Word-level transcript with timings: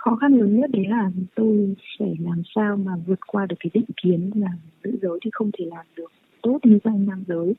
khó 0.00 0.16
khăn 0.16 0.38
lớn 0.38 0.60
nhất 0.60 0.70
đấy 0.72 0.86
là 0.88 1.10
tôi 1.34 1.74
phải 1.98 2.16
làm 2.20 2.42
sao 2.54 2.76
mà 2.76 2.92
vượt 3.06 3.18
qua 3.26 3.46
được 3.46 3.56
cái 3.60 3.70
định 3.74 3.84
kiến 4.02 4.30
là 4.34 4.48
nữ 4.84 4.98
giới 5.02 5.18
thì 5.24 5.30
không 5.32 5.50
thể 5.58 5.64
làm 5.64 5.86
được 5.96 6.12
tốt 6.42 6.58
như 6.62 6.78
danh 6.84 7.06
nam 7.06 7.24
giới. 7.28 7.54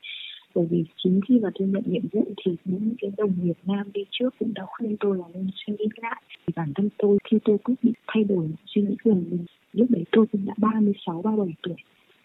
Bởi 0.54 0.66
vì 0.70 0.84
chính 0.96 1.20
khi 1.28 1.40
mà 1.40 1.50
tôi 1.58 1.68
nhận 1.68 1.82
nhiệm 1.86 2.02
vụ 2.12 2.24
thì 2.44 2.56
những 2.64 2.94
cái 3.00 3.10
đồng 3.16 3.32
nghiệp 3.42 3.56
nam 3.64 3.92
đi 3.94 4.04
trước 4.10 4.34
cũng 4.38 4.54
đã 4.54 4.62
khuyên 4.66 4.96
tôi 5.00 5.18
là 5.18 5.24
nên 5.34 5.50
suy 5.54 5.74
nghĩ 5.78 5.88
lại. 5.96 6.22
Thì 6.46 6.52
bản 6.56 6.72
thân 6.74 6.88
tôi 6.98 7.18
khi 7.24 7.38
tôi 7.44 7.58
quyết 7.58 7.74
định 7.82 7.92
thay 8.06 8.24
đổi 8.24 8.48
suy 8.66 8.82
nghĩ 8.82 8.96
của 9.04 9.14
mình 9.14 9.44
lúc 9.72 9.90
đấy 9.90 10.04
tôi 10.12 10.26
cũng 10.32 10.46
đã 10.46 10.54
36, 10.56 11.22
37 11.22 11.54
tuổi. 11.62 11.76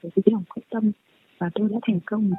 Với 0.02 0.12
cái 0.12 0.24
lòng 0.32 0.44
quyết 0.50 0.64
tâm 0.70 0.92
và 1.38 1.50
tôi 1.56 1.70
đã 1.72 1.78
thành 1.88 2.00
công. 2.06 2.32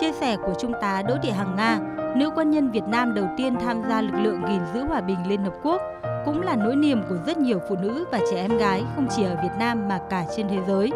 Chia 0.00 0.12
sẻ 0.12 0.36
của 0.36 0.54
Trung 0.60 0.72
tá 0.80 1.02
Đỗ 1.08 1.14
Thị 1.22 1.30
Hằng 1.30 1.56
Nga, 1.56 1.99
nữ 2.16 2.30
quân 2.34 2.50
nhân 2.50 2.70
Việt 2.70 2.88
Nam 2.88 3.14
đầu 3.14 3.28
tiên 3.36 3.56
tham 3.60 3.82
gia 3.88 4.00
lực 4.00 4.14
lượng 4.22 4.42
gìn 4.48 4.60
giữ 4.74 4.84
hòa 4.84 5.00
bình 5.00 5.18
Liên 5.28 5.42
Hợp 5.42 5.54
Quốc, 5.62 5.82
cũng 6.24 6.42
là 6.42 6.56
nỗi 6.56 6.76
niềm 6.76 7.02
của 7.08 7.16
rất 7.26 7.38
nhiều 7.38 7.60
phụ 7.68 7.76
nữ 7.82 8.04
và 8.12 8.18
trẻ 8.30 8.36
em 8.36 8.58
gái 8.58 8.84
không 8.96 9.06
chỉ 9.10 9.24
ở 9.24 9.36
Việt 9.42 9.52
Nam 9.58 9.88
mà 9.88 9.98
cả 10.10 10.24
trên 10.36 10.48
thế 10.48 10.58
giới. 10.66 10.90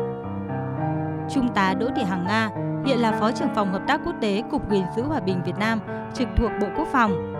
Trung 1.30 1.48
tá 1.54 1.74
Đỗ 1.74 1.86
Thị 1.96 2.02
Hằng 2.02 2.24
Nga 2.24 2.50
hiện 2.86 2.98
là 2.98 3.12
Phó 3.12 3.32
trưởng 3.32 3.54
phòng 3.54 3.72
Hợp 3.72 3.82
tác 3.86 4.00
Quốc 4.04 4.14
tế 4.20 4.42
Cục 4.50 4.70
gìn 4.70 4.84
giữ 4.96 5.02
hòa 5.02 5.20
bình 5.20 5.40
Việt 5.44 5.56
Nam, 5.58 5.80
trực 6.14 6.28
thuộc 6.36 6.50
Bộ 6.60 6.66
Quốc 6.76 6.88
phòng. 6.92 7.34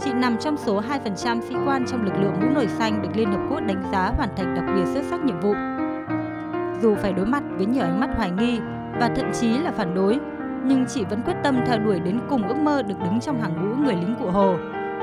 Chị 0.00 0.12
nằm 0.12 0.36
trong 0.38 0.56
số 0.56 0.82
2% 1.04 1.40
sĩ 1.40 1.54
quan 1.66 1.84
trong 1.86 2.04
lực 2.04 2.14
lượng 2.20 2.34
mũ 2.40 2.46
nổi 2.54 2.66
xanh 2.66 3.02
được 3.02 3.08
Liên 3.14 3.32
Hợp 3.32 3.40
Quốc 3.50 3.60
đánh 3.60 3.82
giá 3.92 4.12
hoàn 4.16 4.28
thành 4.36 4.54
đặc 4.54 4.64
biệt 4.74 4.84
xuất 4.94 5.04
sắc 5.10 5.24
nhiệm 5.24 5.40
vụ. 5.40 5.54
Dù 6.82 6.94
phải 6.94 7.12
đối 7.12 7.26
mặt 7.26 7.42
với 7.56 7.66
nhiều 7.66 7.84
ánh 7.84 8.00
mắt 8.00 8.10
hoài 8.16 8.30
nghi 8.30 8.60
và 9.00 9.10
thậm 9.16 9.32
chí 9.32 9.58
là 9.58 9.72
phản 9.72 9.94
đối, 9.94 10.20
nhưng 10.66 10.84
chị 10.94 11.04
vẫn 11.04 11.22
quyết 11.22 11.34
tâm 11.44 11.60
theo 11.66 11.78
đuổi 11.78 12.00
đến 12.00 12.20
cùng 12.30 12.48
ước 12.48 12.56
mơ 12.56 12.82
được 12.82 12.94
đứng 13.04 13.20
trong 13.20 13.40
hàng 13.40 13.54
ngũ 13.56 13.84
người 13.84 13.94
lính 13.94 14.16
cụ 14.20 14.26
Hồ, 14.26 14.56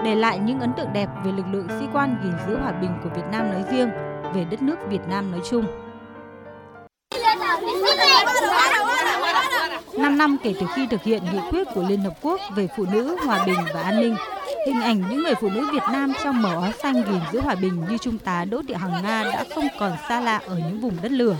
để 0.05 0.15
lại 0.15 0.39
những 0.39 0.59
ấn 0.59 0.73
tượng 0.77 0.93
đẹp 0.93 1.09
về 1.25 1.31
lực 1.31 1.45
lượng 1.51 1.67
sĩ 1.79 1.85
quan 1.93 2.15
gìn 2.23 2.33
giữ 2.47 2.57
hòa 2.57 2.71
bình 2.71 2.91
của 3.03 3.09
Việt 3.15 3.25
Nam 3.31 3.51
nói 3.51 3.63
riêng, 3.71 3.89
về 4.33 4.45
đất 4.51 4.61
nước 4.61 4.75
Việt 4.89 5.01
Nam 5.09 5.31
nói 5.31 5.41
chung. 5.49 5.65
5 9.97 10.17
năm 10.17 10.37
kể 10.43 10.53
từ 10.59 10.65
khi 10.75 10.87
thực 10.87 11.03
hiện 11.03 11.23
nghị 11.31 11.39
quyết 11.51 11.67
của 11.73 11.83
Liên 11.89 11.99
Hợp 11.99 12.13
Quốc 12.21 12.41
về 12.55 12.67
phụ 12.77 12.85
nữ, 12.91 13.17
hòa 13.25 13.43
bình 13.45 13.59
và 13.73 13.81
an 13.81 13.99
ninh, 13.99 14.15
hình 14.67 14.81
ảnh 14.81 15.03
những 15.09 15.23
người 15.23 15.35
phụ 15.41 15.49
nữ 15.49 15.67
Việt 15.73 15.83
Nam 15.91 16.13
trong 16.23 16.41
màu 16.41 16.61
áo 16.61 16.71
xanh 16.83 16.93
gìn 16.93 17.21
giữ 17.31 17.41
hòa 17.41 17.55
bình 17.55 17.83
như 17.89 17.97
Trung 17.97 18.17
tá 18.17 18.45
Đỗ 18.45 18.61
Thị 18.67 18.73
Hằng 18.73 19.03
Nga 19.03 19.23
đã 19.23 19.45
không 19.55 19.67
còn 19.79 19.91
xa 20.09 20.21
lạ 20.21 20.41
ở 20.47 20.55
những 20.57 20.79
vùng 20.79 20.97
đất 21.01 21.11
lửa. 21.11 21.35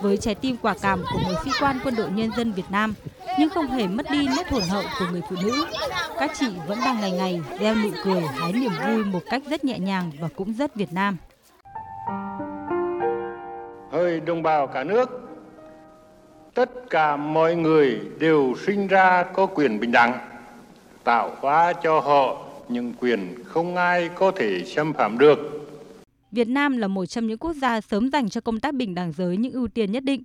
Với 0.00 0.16
trái 0.16 0.34
tim 0.34 0.56
quả 0.62 0.74
cảm 0.82 1.02
của 1.12 1.18
người 1.26 1.36
sĩ 1.44 1.50
quan 1.60 1.78
quân 1.84 1.94
đội 1.96 2.10
nhân 2.10 2.30
dân 2.36 2.52
Việt 2.52 2.70
Nam, 2.70 2.94
nhưng 3.38 3.48
không 3.50 3.66
hề 3.66 3.86
mất 3.86 4.06
đi 4.10 4.28
nét 4.36 4.50
hồn 4.50 4.62
hậu 4.70 4.82
của 4.98 5.06
người 5.12 5.22
phụ 5.30 5.36
nữ, 5.42 5.66
các 6.18 6.30
chị 6.34 6.46
vẫn 6.66 6.78
đang 6.84 7.00
ngày 7.00 7.10
ngày 7.12 7.40
đeo 7.60 7.74
nụ 7.74 7.88
cười 8.04 8.20
hái 8.20 8.52
niềm 8.52 8.72
vui 8.86 9.04
một 9.04 9.20
cách 9.30 9.42
rất 9.50 9.64
nhẹ 9.64 9.78
nhàng 9.78 10.12
và 10.20 10.28
cũng 10.36 10.52
rất 10.52 10.74
Việt 10.74 10.92
Nam. 10.92 11.16
Hỡi 13.92 14.20
đồng 14.20 14.42
bào 14.42 14.66
cả 14.66 14.84
nước, 14.84 15.20
tất 16.54 16.70
cả 16.90 17.16
mọi 17.16 17.56
người 17.56 18.00
đều 18.18 18.54
sinh 18.66 18.86
ra 18.86 19.22
có 19.22 19.46
quyền 19.46 19.80
bình 19.80 19.92
đẳng 19.92 20.18
tạo 21.04 21.30
hóa 21.40 21.72
cho 21.72 22.00
họ 22.00 22.36
những 22.68 22.92
quyền 23.00 23.34
không 23.44 23.76
ai 23.76 24.08
có 24.14 24.30
thể 24.30 24.64
xâm 24.64 24.92
phạm 24.92 25.18
được 25.18 25.65
Việt 26.32 26.48
Nam 26.48 26.76
là 26.76 26.88
một 26.88 27.06
trong 27.06 27.26
những 27.26 27.38
quốc 27.38 27.52
gia 27.52 27.80
sớm 27.80 28.10
dành 28.10 28.28
cho 28.28 28.40
công 28.40 28.60
tác 28.60 28.74
bình 28.74 28.94
đẳng 28.94 29.12
giới 29.12 29.36
những 29.36 29.52
ưu 29.52 29.68
tiên 29.68 29.92
nhất 29.92 30.04
định. 30.04 30.22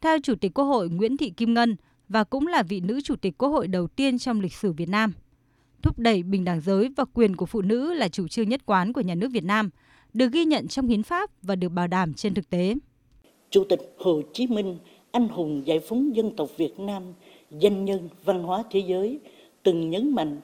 Theo 0.00 0.18
Chủ 0.22 0.34
tịch 0.34 0.54
Quốc 0.54 0.64
hội 0.64 0.88
Nguyễn 0.88 1.16
Thị 1.16 1.30
Kim 1.30 1.54
Ngân 1.54 1.76
và 2.08 2.24
cũng 2.24 2.46
là 2.46 2.62
vị 2.62 2.80
nữ 2.80 3.00
Chủ 3.00 3.16
tịch 3.16 3.38
Quốc 3.38 3.48
hội 3.48 3.68
đầu 3.68 3.86
tiên 3.86 4.18
trong 4.18 4.40
lịch 4.40 4.54
sử 4.54 4.72
Việt 4.72 4.88
Nam. 4.88 5.12
Thúc 5.82 5.98
đẩy 5.98 6.22
bình 6.22 6.44
đẳng 6.44 6.60
giới 6.60 6.88
và 6.96 7.04
quyền 7.14 7.36
của 7.36 7.46
phụ 7.46 7.62
nữ 7.62 7.94
là 7.94 8.08
chủ 8.08 8.28
trương 8.28 8.48
nhất 8.48 8.60
quán 8.66 8.92
của 8.92 9.00
nhà 9.00 9.14
nước 9.14 9.28
Việt 9.32 9.44
Nam, 9.44 9.70
được 10.12 10.32
ghi 10.32 10.44
nhận 10.44 10.68
trong 10.68 10.86
hiến 10.88 11.02
pháp 11.02 11.30
và 11.42 11.56
được 11.56 11.68
bảo 11.68 11.86
đảm 11.86 12.14
trên 12.14 12.34
thực 12.34 12.50
tế. 12.50 12.74
Chủ 13.50 13.64
tịch 13.64 13.94
Hồ 13.98 14.22
Chí 14.32 14.46
Minh 14.46 14.78
anh 15.10 15.28
hùng 15.28 15.66
giải 15.66 15.80
phóng 15.80 16.16
dân 16.16 16.36
tộc 16.36 16.48
Việt 16.56 16.78
Nam, 16.78 17.02
danh 17.50 17.84
nhân 17.84 18.08
văn 18.24 18.42
hóa 18.42 18.62
thế 18.70 18.80
giới, 18.80 19.20
từng 19.62 19.90
nhấn 19.90 20.14
mạnh 20.14 20.40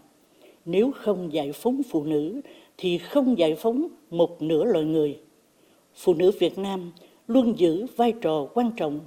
nếu 0.65 0.93
không 0.93 1.33
giải 1.33 1.53
phóng 1.53 1.83
phụ 1.91 2.05
nữ 2.05 2.41
thì 2.79 2.99
không 2.99 3.39
giải 3.39 3.55
phóng 3.55 3.89
một 4.11 4.43
nửa 4.43 4.65
loài 4.65 4.85
người. 4.85 5.19
Phụ 5.95 6.15
nữ 6.15 6.31
Việt 6.39 6.59
Nam 6.59 6.93
luôn 7.27 7.59
giữ 7.59 7.87
vai 7.97 8.13
trò 8.21 8.47
quan 8.55 8.71
trọng 8.77 9.01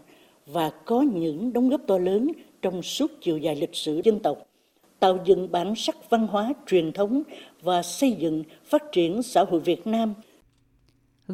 và 0.45 0.69
có 0.69 1.01
những 1.01 1.53
đóng 1.53 1.69
góp 1.69 1.81
to 1.87 1.97
lớn 1.97 2.31
trong 2.61 2.81
suốt 2.81 3.11
chiều 3.21 3.37
dài 3.37 3.55
lịch 3.55 3.75
sử 3.75 4.01
dân 4.03 4.19
tộc, 4.19 4.37
tạo 4.99 5.19
dựng 5.25 5.51
bản 5.51 5.73
sắc 5.75 6.09
văn 6.09 6.27
hóa 6.27 6.53
truyền 6.67 6.91
thống 6.91 7.23
và 7.61 7.83
xây 7.83 8.11
dựng 8.11 8.43
phát 8.65 8.83
triển 8.91 9.23
xã 9.23 9.43
hội 9.43 9.59
Việt 9.59 9.87
Nam– 9.87 10.13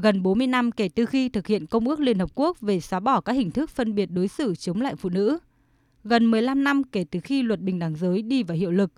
gần 0.01 0.23
40 0.23 0.47
năm 0.47 0.71
kể 0.71 0.89
từ 0.95 1.05
khi 1.05 1.29
thực 1.29 1.47
hiện 1.47 1.67
Công 1.67 1.87
ước 1.87 1.99
Liên 1.99 2.19
Hợp 2.19 2.29
Quốc 2.35 2.61
về 2.61 2.79
xóa 2.79 2.99
bỏ 2.99 3.21
các 3.21 3.33
hình 3.33 3.51
thức 3.51 3.69
phân 3.69 3.95
biệt 3.95 4.05
đối 4.05 4.27
xử 4.27 4.55
chống 4.55 4.81
lại 4.81 4.95
phụ 4.95 5.09
nữ, 5.09 5.37
gần 6.03 6.31
15 6.31 6.63
năm 6.63 6.83
kể 6.83 7.05
từ 7.11 7.19
khi 7.19 7.41
luật 7.41 7.59
bình 7.59 7.79
đẳng 7.79 7.95
giới 7.95 8.21
đi 8.21 8.43
vào 8.43 8.57
hiệu 8.57 8.71
lực 8.71 8.91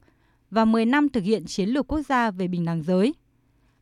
và 0.52 0.66
10 0.66 0.86
năm 0.86 1.10
thực 1.10 1.24
hiện 1.24 1.46
chiến 1.46 1.70
lược 1.70 1.88
quốc 1.88 2.02
gia 2.10 2.32
về 2.32 2.48
bình 2.48 2.66
đẳng 2.66 2.84
giới. 2.84 3.14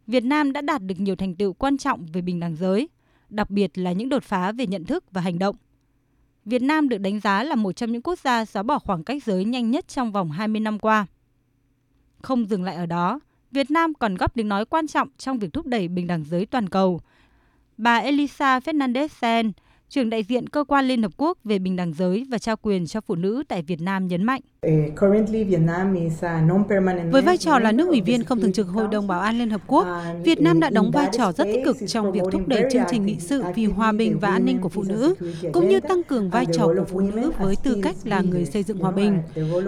Việt 0.07 0.23
Nam 0.23 0.53
đã 0.53 0.61
đạt 0.61 0.81
được 0.81 0.99
nhiều 0.99 1.15
thành 1.15 1.35
tựu 1.35 1.53
quan 1.53 1.77
trọng 1.77 2.05
về 2.13 2.21
bình 2.21 2.39
đẳng 2.39 2.55
giới, 2.55 2.89
đặc 3.29 3.49
biệt 3.49 3.77
là 3.77 3.91
những 3.91 4.09
đột 4.09 4.23
phá 4.23 4.51
về 4.51 4.67
nhận 4.67 4.83
thức 4.83 5.03
và 5.11 5.21
hành 5.21 5.39
động. 5.39 5.55
Việt 6.45 6.61
Nam 6.61 6.89
được 6.89 6.97
đánh 6.97 7.19
giá 7.19 7.43
là 7.43 7.55
một 7.55 7.71
trong 7.71 7.91
những 7.91 8.01
quốc 8.01 8.19
gia 8.19 8.45
xóa 8.45 8.63
bỏ 8.63 8.79
khoảng 8.79 9.03
cách 9.03 9.23
giới 9.23 9.45
nhanh 9.45 9.71
nhất 9.71 9.87
trong 9.87 10.11
vòng 10.11 10.31
20 10.31 10.59
năm 10.59 10.79
qua. 10.79 11.05
Không 12.21 12.45
dừng 12.45 12.63
lại 12.63 12.75
ở 12.75 12.85
đó, 12.85 13.19
Việt 13.51 13.71
Nam 13.71 13.93
còn 13.93 14.15
góp 14.15 14.33
tiếng 14.33 14.49
nói 14.49 14.65
quan 14.65 14.87
trọng 14.87 15.07
trong 15.17 15.39
việc 15.39 15.53
thúc 15.53 15.65
đẩy 15.65 15.87
bình 15.87 16.07
đẳng 16.07 16.23
giới 16.23 16.45
toàn 16.45 16.69
cầu. 16.69 17.01
Bà 17.77 17.97
Elisa 17.97 18.59
Fernandez 18.59 19.07
Sen, 19.07 19.51
trưởng 19.89 20.09
đại 20.09 20.23
diện 20.23 20.49
cơ 20.49 20.63
quan 20.63 20.85
Liên 20.85 21.03
Hợp 21.03 21.11
Quốc 21.17 21.37
về 21.43 21.59
bình 21.59 21.75
đẳng 21.75 21.93
giới 21.93 22.25
và 22.29 22.37
trao 22.37 22.55
quyền 22.61 22.87
cho 22.87 23.01
phụ 23.01 23.15
nữ 23.15 23.43
tại 23.47 23.61
Việt 23.61 23.81
Nam 23.81 24.07
nhấn 24.07 24.23
mạnh. 24.23 24.41
Với 27.11 27.21
vai 27.21 27.37
trò 27.37 27.59
là 27.59 27.71
nước 27.71 27.87
ủy 27.87 28.01
viên 28.01 28.23
không 28.23 28.41
thường 28.41 28.53
trực 28.53 28.67
Hội 28.67 28.87
đồng 28.91 29.07
Bảo 29.07 29.19
an 29.19 29.37
Liên 29.37 29.49
Hợp 29.49 29.61
Quốc, 29.67 29.87
Việt 30.23 30.41
Nam 30.41 30.59
đã 30.59 30.69
đóng 30.69 30.91
vai 30.91 31.09
trò 31.17 31.31
rất 31.31 31.43
tích 31.45 31.61
cực 31.65 31.77
trong 31.87 32.11
việc 32.11 32.21
thúc 32.31 32.47
đẩy 32.47 32.63
chương 32.71 32.83
trình 32.89 33.05
nghị 33.05 33.15
sự 33.19 33.43
vì 33.55 33.65
hòa 33.65 33.91
bình 33.91 34.19
và 34.19 34.29
an 34.29 34.45
ninh 34.45 34.57
của 34.61 34.69
phụ 34.69 34.83
nữ, 34.83 35.15
cũng 35.53 35.69
như 35.69 35.79
tăng 35.79 36.03
cường 36.03 36.29
vai 36.29 36.45
trò 36.53 36.67
của 36.67 36.85
phụ 36.87 36.99
nữ 36.99 37.31
với 37.39 37.55
tư 37.63 37.79
cách 37.83 37.95
là 38.03 38.21
người 38.21 38.45
xây 38.45 38.63
dựng 38.63 38.77
hòa 38.77 38.91
bình. 38.91 39.19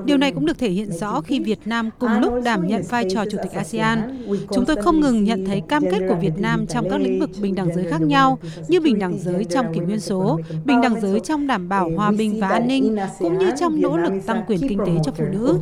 Điều 0.05 0.17
này 0.17 0.31
cũng 0.31 0.45
được 0.45 0.57
thể 0.57 0.69
hiện 0.69 0.91
rõ 0.91 1.21
khi 1.21 1.39
Việt 1.39 1.59
Nam 1.65 1.89
cùng 1.99 2.11
lúc 2.21 2.33
đảm 2.43 2.67
nhận 2.67 2.81
vai 2.89 3.05
trò 3.09 3.25
Chủ 3.31 3.37
tịch 3.43 3.51
ASEAN. 3.51 4.25
Chúng 4.53 4.65
tôi 4.65 4.75
không 4.81 4.99
ngừng 4.99 5.23
nhận 5.23 5.45
thấy 5.45 5.61
cam 5.69 5.83
kết 5.91 5.99
của 6.09 6.17
Việt 6.21 6.37
Nam 6.37 6.67
trong 6.67 6.89
các 6.89 7.01
lĩnh 7.01 7.19
vực 7.19 7.29
bình 7.41 7.55
đẳng 7.55 7.75
giới 7.75 7.85
khác 7.85 8.01
nhau, 8.01 8.39
như 8.67 8.81
bình 8.81 8.99
đẳng 8.99 9.19
giới 9.19 9.45
trong 9.45 9.73
kỷ 9.73 9.79
nguyên 9.79 9.99
số, 10.09 10.39
bình 10.65 10.81
đẳng 10.81 11.01
giới 11.01 11.19
trong 11.19 11.47
đảm 11.47 11.69
bảo 11.69 11.89
hòa 11.95 12.11
bình 12.11 12.39
và 12.41 12.47
an 12.47 12.67
ninh, 12.67 12.95
cũng 13.19 13.37
như 13.37 13.51
trong 13.59 13.81
nỗ 13.81 13.97
lực 13.97 14.13
tăng 14.25 14.43
quyền 14.47 14.59
kinh 14.69 14.79
tế 14.85 14.91
cho 15.03 15.11
phụ 15.11 15.23
nữ. 15.31 15.59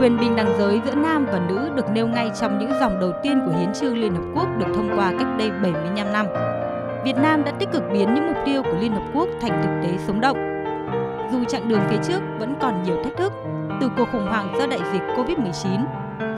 Quyền 0.00 0.20
bình 0.20 0.36
đẳng 0.36 0.58
giới 0.58 0.80
giữa 0.86 0.94
nam 0.94 1.26
và 1.26 1.46
nữ 1.48 1.70
được 1.76 1.90
nêu 1.94 2.06
ngay 2.06 2.30
trong 2.40 2.58
những 2.58 2.70
dòng 2.80 3.00
đầu 3.00 3.12
tiên 3.22 3.40
của 3.46 3.52
Hiến 3.58 3.72
trương 3.80 3.98
Liên 3.98 4.12
Hợp 4.14 4.24
Quốc 4.34 4.48
được 4.58 4.66
thông 4.74 4.90
qua 4.96 5.12
cách 5.18 5.28
đây 5.38 5.50
75 5.50 6.12
năm. 6.12 6.26
Việt 7.04 7.16
Nam 7.16 7.44
đã 7.44 7.52
tích 7.52 7.68
cực 7.72 7.82
biến 7.92 8.14
những 8.14 8.26
mục 8.26 8.36
tiêu 8.46 8.62
của 8.62 8.78
Liên 8.80 8.92
Hợp 8.92 9.04
Quốc 9.14 9.28
thành 9.40 9.62
thực 9.62 9.88
tế 9.88 9.98
sống 10.06 10.20
động. 10.20 10.36
Dù 11.32 11.44
chặng 11.44 11.68
đường 11.68 11.80
phía 11.90 11.98
trước 12.08 12.20
vẫn 12.38 12.54
còn 12.60 12.82
nhiều 12.82 12.96
thách 13.04 13.16
thức, 13.16 13.32
từ 13.80 13.90
cuộc 13.96 14.08
khủng 14.12 14.26
hoảng 14.26 14.54
do 14.58 14.66
đại 14.66 14.80
dịch 14.92 15.02
Covid-19, 15.16 15.84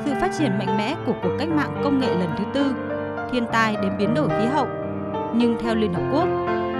sự 0.04 0.10
phát 0.20 0.30
triển 0.38 0.58
mạnh 0.58 0.78
mẽ 0.78 0.96
của 1.06 1.14
cuộc 1.22 1.30
cách 1.38 1.48
mạng 1.48 1.80
công 1.84 2.00
nghệ 2.00 2.08
lần 2.08 2.28
thứ 2.38 2.44
tư, 2.54 2.74
thiên 3.32 3.46
tai 3.52 3.76
đến 3.82 3.92
biến 3.98 4.14
đổi 4.14 4.28
khí 4.28 4.46
hậu. 4.52 4.66
Nhưng 5.34 5.56
theo 5.60 5.74
Liên 5.74 5.92
Hợp 5.92 6.10
Quốc, 6.12 6.28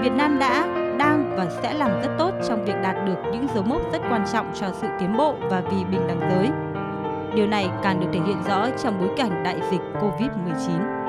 Việt 0.01 0.11
Nam 0.11 0.39
đã, 0.39 0.67
đang 0.97 1.35
và 1.37 1.47
sẽ 1.49 1.73
làm 1.73 2.01
rất 2.01 2.09
tốt 2.17 2.31
trong 2.47 2.65
việc 2.65 2.75
đạt 2.83 2.95
được 3.05 3.17
những 3.31 3.47
dấu 3.55 3.63
mốc 3.63 3.81
rất 3.91 4.01
quan 4.09 4.25
trọng 4.33 4.51
cho 4.53 4.67
sự 4.73 4.87
tiến 4.99 5.17
bộ 5.17 5.35
và 5.49 5.61
vì 5.71 5.83
bình 5.91 6.07
đẳng 6.07 6.29
giới. 6.29 6.49
Điều 7.35 7.47
này 7.47 7.69
càng 7.83 7.99
được 7.99 8.07
thể 8.13 8.19
hiện 8.27 8.37
rõ 8.47 8.67
trong 8.83 8.99
bối 8.99 9.09
cảnh 9.17 9.43
đại 9.43 9.59
dịch 9.71 9.81
COVID-19. 9.93 11.00